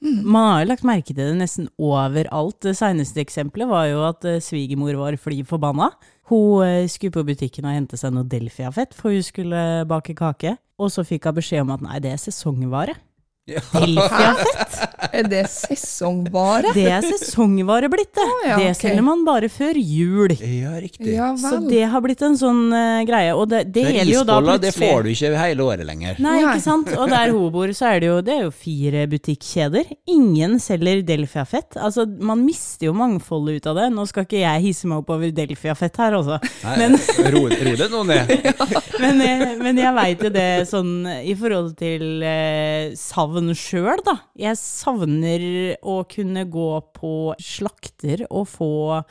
[0.03, 2.59] Man har jo lagt merke til det nesten overalt.
[2.65, 5.93] Det seneste eksempelet var jo at eh, svigermor var fly forbanna.
[6.31, 10.57] Hun eh, skulle på butikken og hente seg noe Delfia-fett, for hun skulle bake kake.
[10.83, 12.97] Og så fikk hun beskjed om at nei, det er sesongvare.
[13.43, 14.77] Delfia-fett,
[15.13, 16.71] Er det sesongvare?
[16.77, 18.27] det er sesongvare blitt det.
[18.47, 18.77] ja, Det okay.
[18.79, 20.31] selger man bare før jul.
[20.39, 21.17] Ja, riktig.
[21.17, 24.37] Ja Så det har blitt en sånn uh, greie, og det, det gjelder jo da
[24.39, 26.21] plutselig det får du ikke hele året lenger.
[26.23, 26.93] Nei, ikke sant?
[26.95, 29.91] Og der hun bor, så er det jo, det er jo fire butikkjeder.
[30.15, 31.81] Ingen selger Delfia-fett.
[31.83, 33.89] Altså, man mister jo mangfoldet ut av det.
[33.97, 36.39] Nå skal ikke jeg hisse meg opp over Delfia-fett her, altså.
[36.79, 36.95] Men,
[37.35, 38.33] ro, ro det nå ned.
[39.03, 40.95] men, jeg- men jeg veit jo det sånn
[41.27, 44.19] i forhold til uh, savn sjøl, da.
[44.37, 49.05] Jeg savner å kunne gå på slakter og få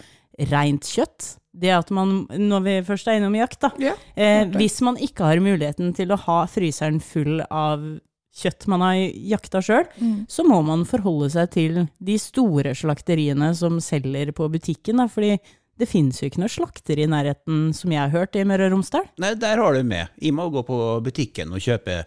[0.52, 1.38] reint kjøtt.
[1.54, 3.72] Det at man, når vi først er innom jakt, da.
[3.80, 8.00] Ja, Eh, hvis man ikke har muligheten til å ha fryseren full av
[8.34, 10.26] kjøtt man har jakta sjøl, Mm.
[10.30, 14.98] så må man forholde seg til de store slakteriene som selger på butikken.
[14.98, 15.38] Da, fordi
[15.80, 18.74] det finnes jo ikke noe slakter i nærheten, som jeg har hørt, i Møre og
[18.76, 19.08] Romsdal.
[19.24, 20.12] Nei, der har du med.
[20.22, 22.04] Jeg må gå på butikken og kjøpe,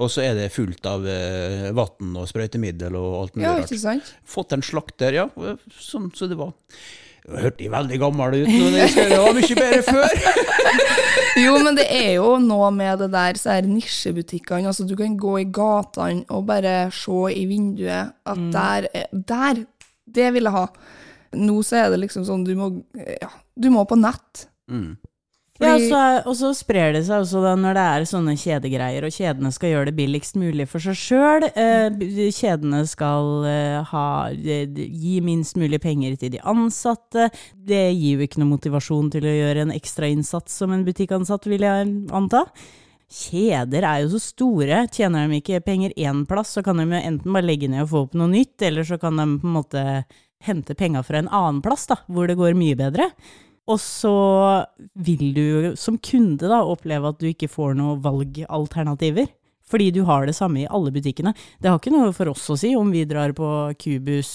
[0.00, 3.68] og så er det fullt av eh, vann og sprøytemiddel og alt mulig Ja, rart.
[3.74, 4.14] ikke sant?
[4.24, 5.26] Fått en slakter, ja.
[5.76, 6.54] Sånn som det var.
[7.28, 10.12] Jeg hørte de veldig gammel ut, men skal- det var mye bedre før.
[11.38, 14.66] Jo, men det er jo noe med det der, så her nisjebutikkene.
[14.72, 19.60] Altså, du kan gå i gatene og bare se i vinduet at der, er- der
[20.08, 20.64] Det vil jeg ha.
[21.36, 24.48] Nå så er det liksom sånn, du må, ja, du må på nett.
[24.70, 24.96] Mm.
[25.58, 29.02] Ja, Fordi- så, og så sprer det seg også da når det er sånne kjedegreier,
[29.02, 31.48] og kjedene skal gjøre det billigst mulig for seg sjøl.
[31.50, 31.90] Eh,
[32.30, 37.26] kjedene skal eh, ha, eh, gi minst mulig penger til de ansatte.
[37.58, 41.66] Det gir jo ikke noe motivasjon til å gjøre en ekstrainnsats som en butikkansatt, vil
[41.66, 42.44] jeg anta.
[43.10, 44.84] Kjeder er jo så store.
[44.92, 47.90] Tjener de ikke penger én plass, så kan de jo enten bare legge ned og
[47.90, 49.84] få opp noe nytt, eller så kan de på en måte
[50.44, 53.10] hente penga fra en annen plass, da, hvor det går mye bedre.
[53.68, 54.14] Og så
[54.96, 59.28] vil du som kunde da oppleve at du ikke får noen valgalternativer.
[59.68, 61.34] Fordi du har det samme i alle butikkene.
[61.60, 64.30] Det har ikke noe for oss å si om vi drar på Kubus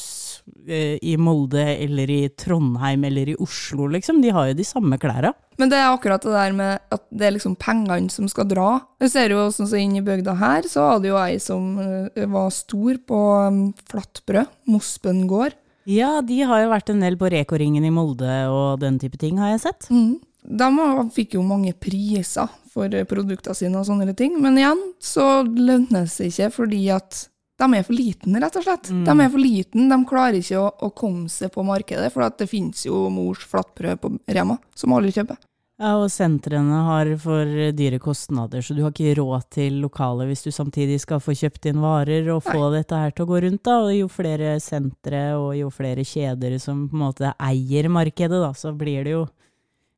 [0.68, 4.22] eh, i Molde eller i Trondheim eller i Oslo, liksom.
[4.22, 5.34] De har jo de samme klærne.
[5.58, 8.68] Men det er akkurat det der med at det er liksom pengene som skal dra.
[9.02, 12.30] Jeg ser jo sånn som inn i bygda her, så hadde jo ei som eh,
[12.30, 15.58] var stor på um, flatbrød, Mospen gård.
[15.90, 19.42] Ja, de har jo vært en del på Reko-ringen i Molde og den type ting,
[19.42, 19.90] har jeg sett.
[19.92, 20.22] Mm.
[20.44, 20.70] De
[21.16, 26.04] fikk jo mange priser for eh, produktene sine og sånne ting, men igjen så lønner
[26.04, 27.28] det seg ikke fordi at
[27.62, 28.90] de er for liten, rett og slett.
[28.90, 32.40] De er for liten, de klarer ikke å, å komme seg på markedet, for at
[32.42, 35.38] det finnes jo mors flatbrød på Rema, som alle kjøper.
[35.84, 40.46] Ja, og sentrene har for dyre kostnader, så du har ikke råd til lokale hvis
[40.46, 43.66] du samtidig skal få kjøpt inn varer og få dette her til å gå rundt.
[43.68, 48.40] da, og Jo flere sentre og jo flere kjeder som på en måte eier markedet,
[48.40, 49.26] da, så blir det jo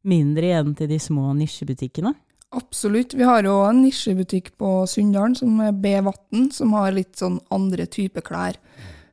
[0.10, 2.16] mindre igjen til de små nisjebutikkene.
[2.58, 3.14] Absolutt.
[3.14, 7.38] Vi har jo en nisjebutikk på Sunndalen som er B Vatn, som har litt sånn
[7.54, 8.58] andre type klær.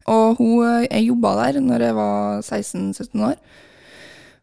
[0.09, 3.37] Og hun, eh, jeg jobba der når jeg var 16-17 år.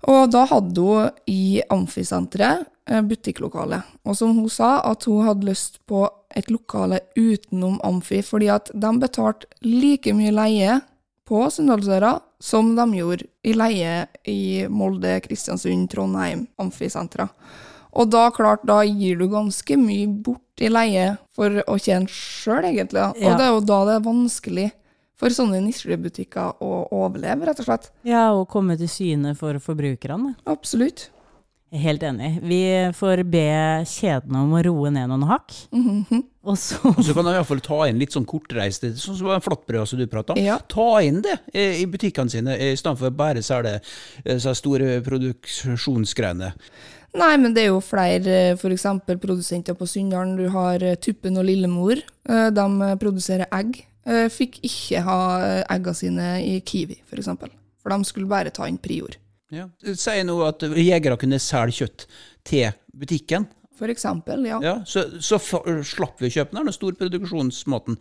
[0.08, 3.82] Og da hadde hun i Amfisenteret eh, butikklokale.
[4.08, 6.06] Og som hun sa, at hun hadde lyst på
[6.38, 10.80] et lokale utenom Amfi, fordi at de betalte like mye leie
[11.30, 17.28] på Sunndalsøra som de gjorde i leie i Molde, Kristiansund, Trondheim, Amfisentra.
[18.00, 22.70] Og da klart, da gir du ganske mye bort i leie for å tjene sjøl,
[22.70, 23.02] egentlig.
[23.02, 23.14] Ja.
[23.14, 24.68] Og det er jo da det er vanskelig
[25.20, 27.90] for sånne nisjebutikker å overleve, rett og slett.
[28.08, 30.36] Ja, og komme til syne for forbrukerne.
[30.50, 31.10] Absolutt.
[31.70, 32.30] Jeg er Helt enig.
[32.50, 32.62] Vi
[32.98, 33.44] får be
[33.86, 35.54] kjedene om å roe ned noen hakk.
[35.76, 36.24] Mhm.
[36.50, 39.86] Og så Og så kan de iallfall ta inn litt sånn kortreiste, sånn som flatbrød
[39.88, 40.40] som du prata om.
[40.42, 40.56] Ja.
[40.72, 43.76] Ta inn det eh, i butikkene sine, i stedet for bare selge
[44.26, 46.54] eh, så store produksjonsgreiene.
[47.20, 48.86] Nei, men det er jo flere f.eks.
[49.22, 50.36] produsenter på Sunndalen.
[50.38, 52.02] Du har eh, Tuppen og Lillemor.
[52.30, 53.84] Eh, De eh, produserer egg.
[54.10, 57.10] Eh, Fikk ikke ha eggene egga sine i Kiwi, f.eks.
[57.12, 57.54] For, eksempel.
[57.80, 59.16] for de skulle bare ta inn Prior.
[59.54, 59.68] Ja.
[59.82, 62.06] Sier nå at jegere kunne selge kjøtt
[62.46, 63.48] til butikken.
[63.80, 64.58] For eksempel, ja.
[64.62, 67.96] Ja, så, så for, slapp vi å kjøpe den store produksjonsmaten.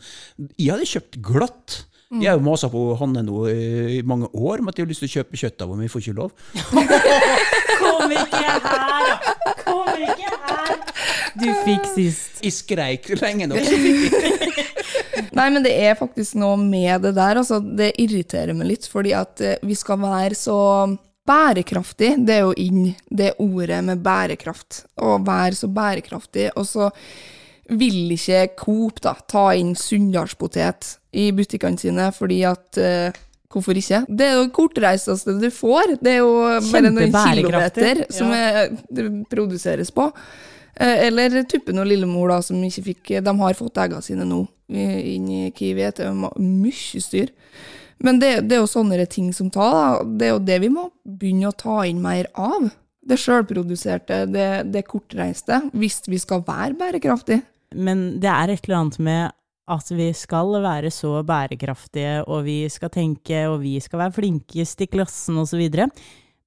[0.59, 1.79] Jeg hadde kjøpt glatt.
[2.09, 2.23] Mm.
[2.25, 5.05] Jeg har jo masa på Hanne nå i mange år om at jeg har lyst
[5.05, 6.31] til å kjøpe kjøtt av henne, men vi får ikke lov.
[7.83, 9.55] Kom ikke her, da!
[9.63, 10.88] Kom ikke her!
[11.37, 12.39] Du fikk sist.
[12.45, 13.61] Jeg skreik lenge nok,
[15.39, 17.39] Nei, men det er faktisk noe med det der.
[17.41, 20.59] Altså, det irriterer meg litt, fordi at eh, vi skal være så
[21.29, 22.15] bærekraftig.
[22.27, 24.85] Det er jo inn det ordet med bærekraft.
[24.99, 26.49] Å være så bærekraftig.
[26.59, 26.91] Og så
[27.69, 34.03] vil ikke Coop da, ta inn sunndalspotet i butikkene sine, fordi at eh, Hvorfor ikke?
[34.13, 35.95] Det er jo det kortreisteste du får.
[36.05, 36.33] Det er jo
[36.69, 40.05] bare noen kilometer som er, det produseres på.
[40.79, 44.45] Eh, Eller Tuppen og Lillemor, da, som ikke fikk De har fått eggene sine nå
[44.69, 45.87] inn i Kiwi.
[45.97, 47.33] Det er mye styr.
[48.05, 49.87] Men det, det er jo sånne ting som tar, da.
[50.05, 52.69] Det er jo det vi må begynne å ta inn mer av.
[53.09, 55.63] Det sjølproduserte, det, det kortreiste.
[55.73, 57.43] Hvis vi skal være bærekraftige.
[57.75, 59.35] Men det er et eller annet med
[59.69, 64.85] at vi skal være så bærekraftige, og vi skal tenke, og vi skal være flinkest
[64.85, 65.67] i klassen osv.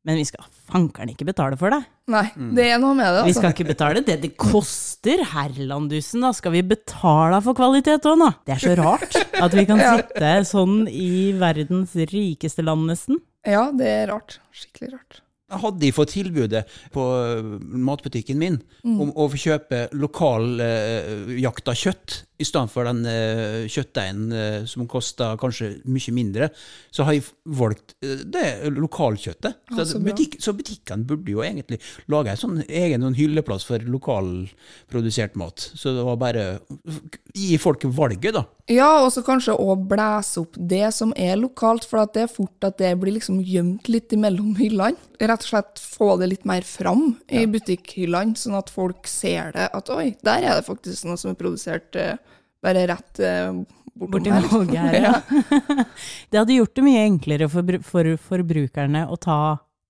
[0.08, 1.82] Men vi skal fankeren ikke betale for det.
[2.10, 2.24] Nei,
[2.58, 3.20] det er noe med det.
[3.28, 3.40] Vi Altså.
[3.44, 6.24] skal ikke betale det det koster, herlandusen.
[6.26, 8.32] Da skal vi betale for kvalitet òg, da.
[8.50, 13.22] Det er så rart at vi kan sitte sånn i verdens rikeste land, nesten.
[13.46, 14.40] Ja, det er rart.
[14.58, 15.22] Skikkelig rart.
[15.52, 16.62] Hadde de fått tilbudet
[16.96, 17.44] på eh,
[17.84, 24.58] matbutikken min om å få kjøpe lokaljakta kjøtt i stedet for den uh, kjøttdeigen uh,
[24.70, 26.50] som koster kanskje mye mindre,
[26.94, 29.62] så har jeg valgt uh, det lokalkjøttet.
[29.72, 33.84] Ja, Så, butik så butikkene burde jo egentlig lage en sånn egen en hylleplass for
[33.86, 35.70] lokalprodusert mat.
[35.76, 36.48] Så det var bare
[37.36, 38.46] gi folk valget, da.
[38.72, 42.68] Ja, og så kanskje òg blæse opp det som er lokalt, for det er fort
[42.68, 45.00] at det blir liksom gjemt litt imellom hyllene.
[45.22, 49.68] Rett og slett få det litt mer fram i butikkhyllene, sånn at folk ser det.
[49.76, 52.16] At oi, der er det faktisk noe som er produsert eh,
[52.64, 53.62] bare rett uh,
[53.94, 54.42] bortom Borti her.
[54.42, 54.68] liksom.
[54.76, 55.86] Her, ja.
[56.30, 59.40] Det hadde gjort det mye enklere for, for forbrukerne å ta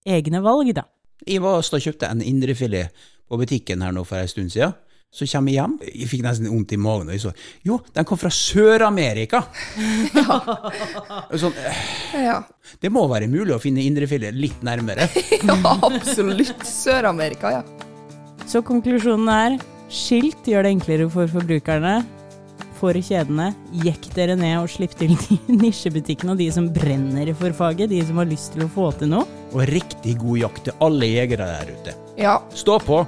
[0.07, 0.88] egne valg, da.
[1.27, 4.73] Jeg var og kjøpte en indrefilet på butikken her nå for en stund siden.
[5.12, 7.34] Så kommer jeg hjem, jeg fikk nesten vondt i magen, og jeg så
[7.67, 9.41] jo, den kom fra Sør-Amerika!
[10.15, 10.38] Ja.
[11.36, 11.81] sånn, eh,
[12.15, 12.38] Ja,
[12.79, 15.10] det må være mulig å finne indrefilet litt nærmere.
[15.49, 16.63] ja absolutt.
[16.67, 17.62] Sør-Amerika, ja.
[18.47, 19.60] Så konklusjonen er
[19.91, 21.97] skilt gjør det enklere for forbrukerne.
[22.82, 23.52] For kjedene,
[23.86, 28.00] jekk dere ned og slipp til de nisjebutikkene og de som brenner for faget, de
[28.08, 29.28] som har lyst til å få til noe.
[29.54, 31.94] Og riktig god jakt til alle jegere der ute.
[32.17, 33.04] Ja, Stå på!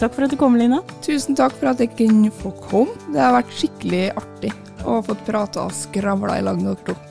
[0.00, 0.78] Takk for at du kom, Lina.
[1.04, 2.94] tusen takk for at jeg kunne få komme.
[3.12, 4.54] Det har vært skikkelig artig
[4.88, 7.09] å få prata og skravla i lag med dere to.